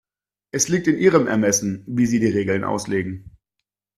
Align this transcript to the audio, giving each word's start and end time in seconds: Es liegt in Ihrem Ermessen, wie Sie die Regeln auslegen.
Es 0.51 0.67
liegt 0.67 0.87
in 0.87 0.97
Ihrem 0.97 1.27
Ermessen, 1.27 1.83
wie 1.85 2.07
Sie 2.07 2.19
die 2.19 2.25
Regeln 2.25 2.63
auslegen. 2.63 3.37